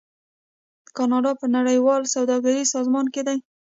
کاناډا 0.95 1.31
په 1.41 1.45
نړیوال 1.55 2.01
سوداګریز 2.15 2.67
سازمان 2.75 3.05
کې 3.13 3.21
دی. 3.27 3.37